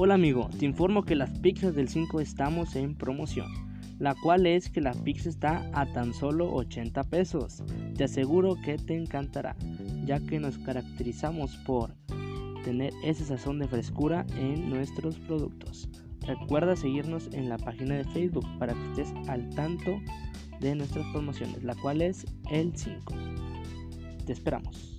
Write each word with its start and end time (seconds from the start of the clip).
Hola 0.00 0.14
amigo, 0.14 0.48
te 0.56 0.64
informo 0.64 1.02
que 1.02 1.16
las 1.16 1.40
pizzas 1.40 1.74
del 1.74 1.88
5 1.88 2.20
estamos 2.20 2.76
en 2.76 2.94
promoción, 2.94 3.48
la 3.98 4.14
cual 4.14 4.46
es 4.46 4.70
que 4.70 4.80
la 4.80 4.92
pizza 4.92 5.28
está 5.28 5.68
a 5.72 5.92
tan 5.92 6.14
solo 6.14 6.54
80 6.54 7.02
pesos. 7.02 7.64
Te 7.96 8.04
aseguro 8.04 8.54
que 8.64 8.76
te 8.78 8.94
encantará, 8.94 9.56
ya 10.04 10.20
que 10.20 10.38
nos 10.38 10.56
caracterizamos 10.58 11.56
por 11.66 11.96
tener 12.62 12.92
ese 13.02 13.24
sazón 13.24 13.58
de 13.58 13.66
frescura 13.66 14.24
en 14.36 14.70
nuestros 14.70 15.18
productos. 15.18 15.88
Recuerda 16.20 16.76
seguirnos 16.76 17.28
en 17.32 17.48
la 17.48 17.58
página 17.58 17.96
de 17.96 18.04
Facebook 18.04 18.46
para 18.60 18.74
que 18.74 19.02
estés 19.02 19.28
al 19.28 19.50
tanto 19.50 20.00
de 20.60 20.76
nuestras 20.76 21.06
promociones, 21.10 21.64
la 21.64 21.74
cual 21.74 22.02
es 22.02 22.24
el 22.52 22.72
5. 22.76 23.14
Te 24.26 24.32
esperamos. 24.32 24.97